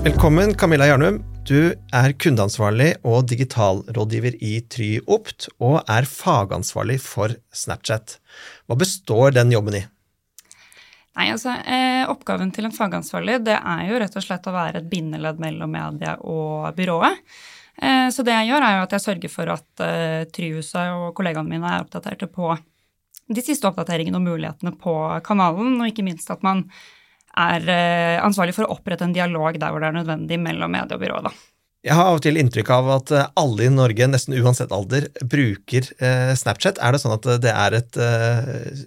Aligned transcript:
Velkommen, 0.00 0.54
Camilla 0.54 0.86
Jarnum. 0.88 1.18
Du 1.44 1.74
er 1.76 2.12
kundeansvarlig 2.16 2.94
og 3.04 3.26
digitalrådgiver 3.28 4.38
i 4.40 4.54
TryOpt, 4.72 5.50
og 5.60 5.82
er 5.92 6.06
fagansvarlig 6.08 6.96
for 7.04 7.34
Snapchat. 7.52 8.14
Hva 8.64 8.78
består 8.80 9.34
den 9.36 9.52
jobben 9.52 9.76
i? 9.76 9.82
Nei, 11.20 11.26
altså, 11.34 11.52
eh, 11.68 12.08
Oppgaven 12.08 12.48
til 12.48 12.64
en 12.64 12.72
fagansvarlig 12.72 13.42
det 13.44 13.58
er 13.58 13.82
jo 13.90 13.98
rett 14.00 14.16
og 14.16 14.24
slett 14.24 14.48
å 14.48 14.54
være 14.54 14.80
et 14.80 14.88
bindeledd 14.88 15.42
mellom 15.44 15.76
media 15.76 16.14
og 16.24 16.70
byrået. 16.78 17.20
Eh, 17.76 18.08
så 18.08 18.24
det 18.24 18.38
jeg 18.38 18.54
gjør, 18.54 18.64
er 18.70 18.76
jo 18.78 18.86
at 18.86 18.94
jeg 18.96 19.04
sørger 19.04 19.34
for 19.34 19.52
at 19.52 19.84
eh, 19.84 20.22
Tryhuset 20.32 20.94
og 20.96 21.10
kollegaene 21.18 21.52
mine 21.52 21.74
er 21.74 21.84
oppdaterte 21.84 22.30
på 22.32 22.54
de 23.28 23.44
siste 23.44 23.68
oppdateringene 23.68 24.16
og 24.16 24.24
mulighetene 24.30 24.72
på 24.80 24.96
kanalen, 25.28 25.76
og 25.76 25.92
ikke 25.92 26.06
minst 26.08 26.32
at 26.32 26.40
man 26.40 26.70
er 27.38 27.70
eh, 27.70 28.18
ansvarlig 28.24 28.56
for 28.56 28.66
å 28.66 28.76
opprette 28.76 29.06
en 29.06 29.14
dialog 29.14 29.58
der 29.60 29.72
hvor 29.72 29.82
det 29.82 29.90
er 29.90 29.98
nødvendig 30.00 30.40
mellom 30.42 30.72
medie 30.74 30.96
og 30.96 31.02
byrå. 31.02 31.22
Da. 31.28 31.32
Jeg 31.86 31.96
har 31.96 32.10
av 32.10 32.18
og 32.18 32.24
til 32.24 32.36
inntrykk 32.40 32.72
av 32.76 32.90
at 32.96 33.12
eh, 33.16 33.30
alle 33.40 33.68
i 33.68 33.72
Norge, 33.72 34.10
nesten 34.10 34.36
uansett 34.40 34.74
alder, 34.74 35.08
bruker 35.22 35.86
eh, 36.02 36.34
Snapchat. 36.38 36.82
Er 36.82 36.94
det 36.94 37.02
sånn 37.04 37.16
at 37.16 37.30
det 37.44 37.54
er 37.54 37.78
et 37.78 38.00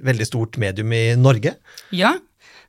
veldig 0.04 0.30
stort 0.30 0.60
medium 0.62 0.94
i 0.94 1.06
Norge? 1.20 1.56
Ja, 1.96 2.16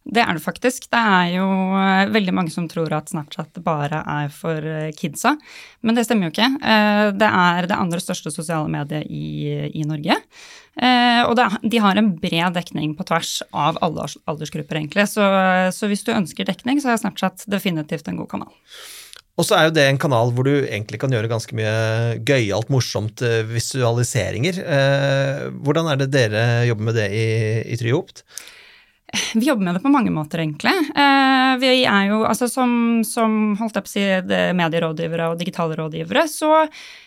det 0.05 0.21
er 0.21 0.37
det 0.37 0.43
faktisk. 0.45 0.91
Det 0.93 1.01
er 1.01 1.31
jo 1.39 1.47
eh, 1.81 2.11
veldig 2.13 2.35
mange 2.37 2.53
som 2.53 2.67
tror 2.69 2.93
at 2.93 3.09
Snapchat 3.09 3.57
bare 3.65 4.03
er 4.05 4.33
for 4.33 4.61
eh, 4.61 4.91
kidsa, 4.97 5.33
men 5.81 5.97
det 5.97 6.05
stemmer 6.05 6.29
jo 6.29 6.35
ikke. 6.35 6.51
Eh, 6.61 7.07
det 7.17 7.31
er 7.31 7.69
det 7.71 7.79
andre 7.79 8.03
største 8.03 8.33
sosiale 8.35 8.69
mediet 8.73 9.09
i, 9.09 9.71
i 9.73 9.87
Norge. 9.89 10.19
Og 10.75 11.37
det, 11.39 11.45
de 11.71 11.79
har 11.79 11.95
en 11.95 12.09
bred 12.19 12.57
dekning 12.57 12.97
på 12.99 13.05
tvers 13.07 13.37
av 13.55 13.77
alle 13.87 14.09
aldersgrupper, 14.27 14.81
egentlig. 14.81 15.05
Så, 15.07 15.23
så 15.71 15.87
hvis 15.87 16.03
du 16.03 16.11
ønsker 16.11 16.49
dekning, 16.49 16.81
så 16.83 16.91
er 16.91 16.99
Snapchat 16.99 17.45
definitivt 17.47 18.11
en 18.11 18.19
god 18.19 18.33
kanal. 18.33 18.51
Og 19.39 19.47
så 19.47 19.55
er 19.55 19.69
jo 19.69 19.77
det 19.77 19.85
en 19.87 20.01
kanal 20.03 20.33
hvor 20.35 20.49
du 20.49 20.65
egentlig 20.65 20.99
kan 21.05 21.15
gjøre 21.15 21.31
ganske 21.31 21.55
mye 21.55 22.19
gøyalt, 22.27 22.75
morsomt 22.75 23.23
visualiseringer. 23.53 24.59
Hvordan 25.63 25.93
er 25.93 26.03
det 26.03 26.11
dere 26.11 26.45
jobber 26.67 26.91
med 26.91 26.99
det 26.99 27.07
i, 27.15 27.25
i 27.71 27.79
Tryopt? 27.79 28.27
Vi 29.35 29.47
jobber 29.47 29.65
med 29.65 29.75
det 29.77 29.83
på 29.85 29.93
mange 29.93 30.11
måter, 30.15 30.43
egentlig. 30.43 30.73
Eh, 30.97 31.53
vi 31.61 31.71
er 31.85 32.09
jo, 32.11 32.23
altså 32.29 32.49
Som, 32.51 33.03
som 33.07 33.55
holdt 33.61 33.79
jeg 33.79 33.87
på 33.87 33.91
å 33.91 33.95
si, 33.95 34.05
medierådgivere 34.59 35.29
og 35.33 35.39
digitale 35.41 35.77
rådgivere, 35.79 36.27
så 36.31 36.65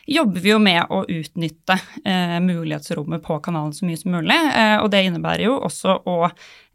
jobber 0.07 0.43
vi 0.43 0.53
jo 0.53 0.59
med 0.63 0.93
å 0.93 1.03
utnytte 1.03 1.79
eh, 2.03 2.37
mulighetsrommet 2.43 3.23
på 3.23 3.39
kanalen 3.43 3.75
så 3.75 3.87
mye 3.87 3.99
som 3.99 4.15
mulig. 4.15 4.37
Eh, 4.53 4.77
og 4.81 4.91
det 4.93 5.03
innebærer 5.07 5.47
jo 5.49 5.57
også 5.67 5.99
å 6.07 6.17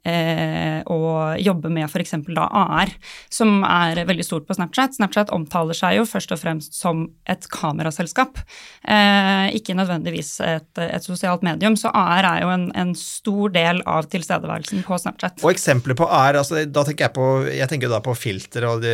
eh, 0.09 0.81
og 0.91 1.41
jobbe 1.43 1.71
med 1.73 1.87
f.eks. 1.89 2.15
da 2.35 2.47
AR, 2.47 2.93
som 3.33 3.63
er 3.67 4.03
veldig 4.09 4.27
stort 4.27 4.47
på 4.49 4.57
Snapchat. 4.57 4.97
Snapchat 4.99 5.33
omtaler 5.35 5.77
seg 5.77 5.99
jo 6.01 6.07
først 6.09 6.35
og 6.35 6.41
fremst 6.43 6.77
som 6.79 7.07
et 7.31 7.47
kameraselskap, 7.53 8.41
eh, 8.83 9.53
ikke 9.59 9.77
nødvendigvis 9.79 10.35
et, 10.47 10.71
et, 10.83 11.03
sosialt 11.03 11.45
medium. 11.47 11.77
Så 11.79 11.93
AR 11.95 12.27
er 12.29 12.43
jo 12.45 12.53
en, 12.55 12.69
en, 12.79 12.95
stor 12.99 13.53
del 13.55 13.81
av 13.89 14.07
tilstedeværelsen 14.13 14.83
på 14.87 14.99
Snapchat. 15.01 15.41
Og 15.43 15.55
eksempler 15.55 15.97
på 15.99 16.07
AR, 16.07 16.39
altså, 16.43 16.65
da 16.69 16.85
tenker 16.87 17.09
jeg 17.09 17.17
på 17.17 17.29
jeg 17.53 17.69
tenker 17.71 17.91
da 17.93 18.03
på 18.05 18.15
filter 18.19 18.67
og 18.69 18.83
de, 18.85 18.93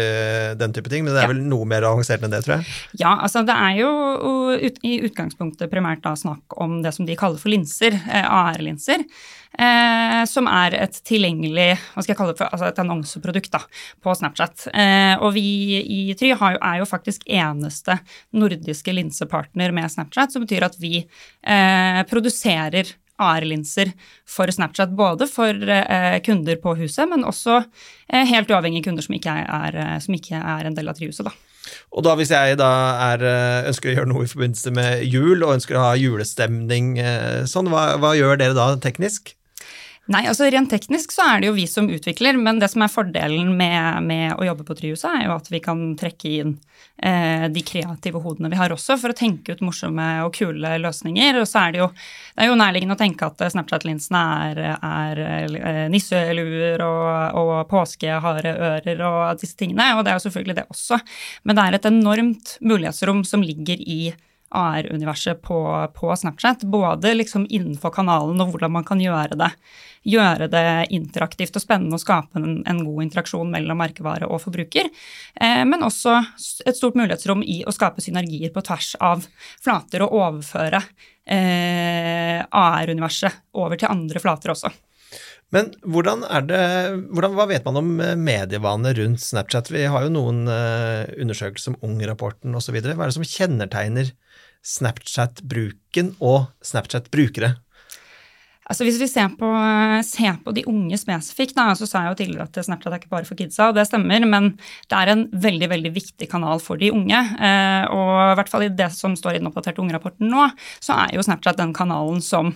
den 0.59 0.75
type 0.77 0.91
ting, 0.93 1.05
men 1.05 1.15
det 1.15 1.23
er 1.23 1.29
ja. 1.29 1.33
vel 1.33 1.43
noe 1.49 1.67
mer 1.69 1.87
avansert 1.89 2.25
enn 2.25 2.33
det, 2.35 2.43
tror 2.47 2.59
jeg? 2.59 2.77
Ja, 3.01 3.17
altså 3.17 3.43
det 3.49 3.57
er 3.57 3.81
jo 3.81 3.91
ut, 4.59 4.79
i 4.87 4.99
utgangspunktet 5.07 5.73
primært 5.73 6.05
da 6.05 6.15
snakk 6.19 6.57
om 6.61 6.81
det 6.85 6.95
som 6.97 7.09
de 7.09 7.17
kaller 7.19 7.41
for 7.41 7.53
linser, 7.53 7.97
eh, 7.97 8.25
AR-linser 8.25 9.05
eh, 9.53 10.23
som 10.29 10.49
er 10.51 10.77
et 10.83 11.01
tilgjengelig 11.09 11.71
hva 11.79 12.03
skal 12.03 12.13
jeg 12.13 12.21
kalle 12.21 12.35
det 12.35 12.41
for, 12.43 12.53
altså 12.53 12.69
et 12.69 12.81
annonseprodukt 12.85 13.51
da, 13.55 13.63
på 14.05 14.15
Snapchat. 14.21 14.69
Eh, 14.75 15.15
og 15.23 15.35
vi 15.37 15.49
i 15.81 16.01
Try 16.19 16.33
jo, 16.35 16.39
er 16.43 16.81
jo 16.83 16.89
faktisk 16.89 17.27
eneste 17.27 18.01
nordiske 18.37 18.95
linsepartner 18.95 19.75
med 19.77 19.91
Snapchat, 19.93 20.35
som 20.35 20.45
betyr 20.45 20.69
at 20.69 20.81
vi 20.83 21.03
eh, 21.03 22.01
produserer 22.09 22.97
AR-linser 23.19 23.91
for 24.29 24.51
Snapchat, 24.55 24.95
både 24.97 25.27
for 25.31 25.71
eh, 25.75 26.19
kunder 26.25 26.59
på 26.63 26.75
huset, 26.79 27.09
men 27.11 27.27
også 27.27 27.61
eh, 27.61 28.25
helt 28.31 28.51
uavhengige 28.53 28.89
kunder 28.89 29.05
som 29.05 29.17
ikke 29.19 29.35
er, 29.43 29.79
eh, 29.79 29.97
som 30.05 30.15
ikke 30.15 30.39
er 30.39 30.69
en 30.69 30.79
del 30.79 30.91
av 30.91 30.99
Tryhuset. 30.99 31.27
da. 31.27 31.35
Og 31.93 32.05
da 32.07 32.15
hvis 32.17 32.31
jeg 32.33 32.57
da 32.61 32.71
er, 33.11 33.25
eh, 33.27 33.71
ønsker 33.73 33.91
å 33.91 33.97
gjøre 33.97 34.13
noe 34.13 34.25
i 34.25 34.31
forbindelse 34.31 34.75
med 34.77 35.03
jul, 35.11 35.43
og 35.43 35.57
ønsker 35.57 35.79
å 35.79 35.89
ha 35.89 35.97
julestemning, 35.99 36.95
sånn, 37.51 37.73
hva, 37.73 37.91
hva 38.01 38.15
gjør 38.17 38.39
dere 38.41 38.57
da 38.57 38.71
teknisk? 38.83 39.35
Nei, 40.09 40.23
altså 40.25 40.47
Rent 40.49 40.71
teknisk 40.73 41.13
så 41.13 41.25
er 41.35 41.43
det 41.43 41.51
jo 41.51 41.55
vi 41.59 41.67
som 41.69 41.89
utvikler, 41.93 42.39
men 42.41 42.57
det 42.63 42.71
som 42.73 42.81
er 42.81 42.89
fordelen 42.89 43.51
med, 43.59 44.07
med 44.07 44.39
å 44.41 44.47
jobbe 44.47 44.65
på 44.65 44.77
Tryhuset, 44.79 45.09
er 45.11 45.27
jo 45.27 45.35
at 45.35 45.51
vi 45.53 45.61
kan 45.61 45.83
trekke 46.01 46.31
inn 46.33 46.55
eh, 46.97 47.45
de 47.53 47.61
kreative 47.61 48.23
hodene 48.25 48.49
vi 48.49 48.57
har 48.57 48.73
også, 48.73 48.97
for 49.03 49.13
å 49.13 49.17
tenke 49.19 49.53
ut 49.53 49.61
morsomme 49.67 50.07
og 50.25 50.33
kule 50.39 50.71
løsninger. 50.81 51.43
Og 51.43 51.45
så 51.51 51.61
er 51.61 51.75
det 51.75 51.83
jo, 51.83 51.91
det 52.33 52.47
er 52.47 52.49
jo 52.49 52.57
nærliggende 52.57 52.97
å 52.97 53.03
tenke 53.03 53.29
at 53.29 53.45
Snapchat-linsene 53.53 54.23
er, 54.47 54.63
er, 54.79 55.21
er 55.27 55.59
eh, 55.61 55.83
nisseluer 55.93 56.87
og, 56.87 57.11
og 57.43 57.53
påskehareører 57.75 59.05
og 59.11 59.43
disse 59.43 59.61
tingene, 59.61 59.91
og 59.99 60.07
det 60.07 60.15
er 60.15 60.17
jo 60.17 60.25
selvfølgelig 60.25 60.57
det 60.63 60.67
også. 60.73 61.03
Men 61.45 61.61
det 61.61 61.67
er 61.67 61.77
et 61.77 61.91
enormt 61.93 62.57
mulighetsrom 62.65 63.27
som 63.29 63.45
ligger 63.45 63.85
i 63.85 64.01
AR-universet 64.51 65.43
på, 65.43 65.59
på, 65.95 66.17
Snapchat. 66.17 66.65
Både 66.69 67.15
liksom 67.15 67.47
innenfor 67.51 67.93
kanalen 67.95 68.41
og 68.41 68.55
hvordan 68.55 68.73
man 68.79 68.87
kan 68.89 69.01
gjøre 69.03 69.37
det, 69.39 69.51
gjøre 70.09 70.49
det 70.53 70.65
interaktivt 70.97 71.59
og 71.59 71.65
spennende 71.65 71.99
og 71.99 72.03
skape 72.03 72.41
en, 72.41 72.63
en 72.69 72.83
god 72.87 73.05
interaksjon 73.07 73.53
mellom 73.53 73.81
merkevare 73.83 74.29
og 74.29 74.43
forbruker. 74.47 74.91
Eh, 75.35 75.63
men 75.69 75.85
også 75.85 76.17
et 76.67 76.79
stort 76.79 76.99
mulighetsrom 76.99 77.45
i 77.45 77.61
å 77.67 77.75
skape 77.75 78.05
synergier 78.05 78.55
på 78.55 78.65
tvers 78.65 78.95
av 79.05 79.25
flater 79.61 80.07
og 80.07 80.17
overføre 80.23 80.83
eh, 81.29 82.43
AR-universet 82.43 83.45
over 83.59 83.81
til 83.81 83.93
andre 83.93 84.23
flater 84.23 84.57
også. 84.57 84.73
Men 85.55 85.71
hvordan 85.81 86.25
er 86.29 86.45
det, 86.45 86.63
hvordan, 87.15 87.37
hva 87.39 87.47
vet 87.49 87.65
man 87.65 87.81
om 87.81 87.93
medievanene 88.21 88.93
rundt 88.99 89.23
Snapchat? 89.25 89.71
Vi 89.73 89.87
har 89.89 90.05
jo 90.05 90.13
noen 90.13 90.43
uh, 90.51 91.09
undersøkelser 91.17 91.71
som 91.71 91.79
Ung-rapporten 91.87 92.57
osv. 92.59 92.77
Hva 92.83 92.93
er 92.93 93.09
det 93.09 93.17
som 93.17 93.29
kjennetegner 93.29 94.13
Snapchat-bruken 94.77 96.13
og 96.21 96.51
Snapchat-brukere? 96.65 97.55
Altså 98.69 98.85
Hvis 98.85 98.99
vi 99.01 99.09
ser 99.09 99.31
på, 99.41 99.49
ser 100.05 100.35
på, 100.45 100.53
de 100.53 100.67
unge 100.69 100.99
spesifikt, 101.01 101.55
da, 101.57 101.71
så 101.79 101.87
sa 101.89 102.03
jeg 102.05 102.13
jo 102.13 102.19
tidligere 102.19 102.45
at 102.51 102.59
Snapchat 102.67 102.93
er 102.93 103.01
ikke 103.01 103.15
bare 103.15 103.25
for 103.25 103.39
kidsa, 103.39 103.71
og 103.71 103.79
det 103.79 103.87
stemmer, 103.89 104.27
men 104.29 104.51
det 104.91 104.99
er 104.99 105.13
en 105.13 105.23
veldig 105.33 105.71
veldig 105.73 105.93
viktig 105.95 106.29
kanal 106.29 106.61
for 106.61 106.81
de 106.81 106.91
unge. 106.93 107.17
Eh, 107.17 107.87
og 107.89 108.13
i 108.13 108.37
hvert 108.37 108.53
fall 108.53 108.67
i 108.67 108.73
det 108.77 108.91
som 108.93 109.17
står 109.17 109.39
i 109.39 109.41
den 109.41 109.49
oppdaterte 109.49 109.81
ungerapporten 109.81 110.29
nå, 110.29 110.51
så 110.85 110.99
er 111.07 111.17
jo 111.17 111.25
Snapchat 111.25 111.57
den 111.61 111.73
kanalen 111.77 112.21
som 112.25 112.51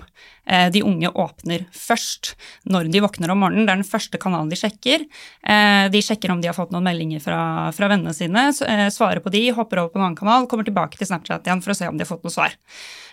eh, 0.45 0.69
de 0.75 0.85
unge 0.85 1.09
åpner 1.17 1.65
først 1.73 2.35
når 2.69 2.93
de 2.93 3.05
våkner 3.07 3.33
om 3.33 3.41
morgenen. 3.47 3.65
Det 3.65 3.73
er 3.73 3.81
den 3.81 3.93
første 3.95 4.21
kanalen 4.21 4.53
de 4.53 4.61
sjekker. 4.61 5.07
Eh, 5.49 5.87
de 5.95 6.05
sjekker 6.05 6.35
om 6.35 6.43
de 6.45 6.51
har 6.51 6.59
fått 6.59 6.77
noen 6.77 6.91
meldinger 6.91 7.25
fra, 7.25 7.41
fra 7.73 7.89
vennene 7.89 8.13
sine, 8.17 8.51
svarer 8.93 9.25
på 9.25 9.33
de, 9.33 9.47
hopper 9.57 9.81
over 9.81 9.95
på 9.95 10.03
en 10.03 10.11
annen 10.11 10.21
kanal, 10.21 10.45
kommer 10.51 10.69
tilbake 10.69 11.01
til 11.01 11.09
Snapchat 11.09 11.49
igjen 11.49 11.65
for 11.65 11.73
å 11.73 11.79
se 11.81 11.89
om 11.89 11.97
de 11.97 12.05
har 12.05 12.13
fått 12.13 12.29
noe 12.29 12.37
svar. 12.37 12.61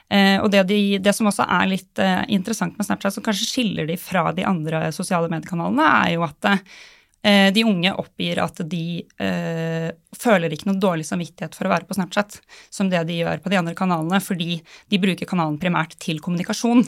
Eh, 0.09 0.38
og 0.42 0.50
det, 0.50 0.64
de, 0.70 0.97
det, 0.97 1.14
som 1.14 1.30
også 1.30 1.46
er 1.46 1.68
litt 1.70 2.02
eh, 2.02 2.24
interessant 2.34 2.78
med 2.78 2.88
Snapchat, 2.88 3.14
som 3.14 3.25
kanskje 3.25 3.50
skiller 3.50 3.90
de 3.90 3.97
fra 4.02 4.30
de 4.34 4.46
andre 4.47 4.88
sosiale 4.96 5.30
mediekanalene, 5.30 5.86
er 5.86 6.16
jo 6.16 6.24
at 6.25 6.47
eh, 6.50 7.52
de 7.53 7.66
unge 7.68 7.94
oppgir 7.94 8.42
at 8.42 8.64
de 8.72 9.03
eh, 9.22 9.90
føler 10.18 10.56
ikke 10.56 10.72
noe 10.72 10.81
dårlig 10.81 11.06
samvittighet 11.06 11.53
for 11.53 11.70
å 11.70 11.74
være 11.75 11.86
på 11.86 12.00
Snapchat 12.00 12.40
som 12.74 12.90
det 12.90 13.03
de 13.06 13.20
gjør 13.20 13.44
på 13.44 13.53
de 13.53 13.62
andre 13.62 13.75
kanalene, 13.78 14.22
fordi 14.24 14.58
de 14.90 15.02
bruker 15.03 15.30
kanalen 15.30 15.62
primært 15.62 15.94
til 16.02 16.24
kommunikasjon. 16.26 16.81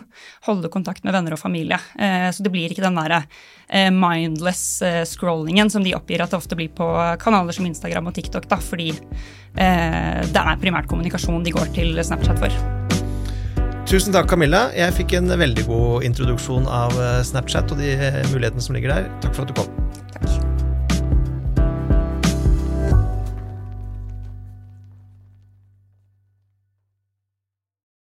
Holde 0.50 0.74
kontakt 0.74 1.06
med 1.06 1.14
venner 1.14 1.38
og 1.38 1.44
familie. 1.44 1.78
Eh, 2.02 2.32
så 2.34 2.42
det 2.42 2.54
blir 2.56 2.74
ikke 2.74 2.88
den 2.88 2.98
derre 3.04 3.22
eh, 3.70 3.94
mindless 3.94 4.82
scrollingen 5.14 5.70
som 5.70 5.86
de 5.86 5.94
oppgir 5.94 6.26
at 6.26 6.34
det 6.34 6.42
ofte 6.42 6.58
blir 6.58 6.74
på 6.74 6.90
kanaler 7.22 7.54
som 7.54 7.70
Instagram 7.70 8.10
og 8.10 8.18
TikTok, 8.18 8.50
da, 8.50 8.58
fordi 8.58 8.96
det 9.52 10.40
er 10.40 10.62
primært 10.62 10.88
kommunikasjon 10.88 11.44
de 11.44 11.52
går 11.52 11.74
til 11.76 12.00
Snapchat 12.08 12.40
for. 12.40 12.81
Tusen 13.92 14.14
takk, 14.16 14.30
Camilla. 14.32 14.70
Jeg 14.72 14.96
fikk 14.96 15.18
en 15.18 15.28
veldig 15.36 15.66
god 15.68 16.06
introduksjon 16.08 16.64
av 16.64 16.96
eh, 16.96 17.20
Snapchat 17.28 17.76
og 17.76 17.84
de 17.84 17.92
mulighetene 18.32 18.64
som 18.64 18.80
ligger 18.80 18.96
der. 18.96 19.12
Takk 19.20 19.36
for 19.36 19.44
at 19.44 19.52
du 19.52 19.58
kom. 19.60 19.81